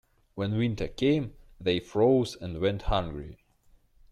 When 0.33 0.57
winter 0.57 0.87
came 0.87 1.35
they 1.59 1.79
froze 1.79 2.35
and 2.35 2.59
went 2.59 2.81
hungry. 2.81 3.37